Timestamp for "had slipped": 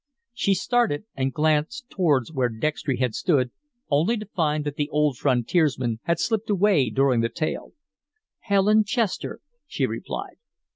6.05-6.49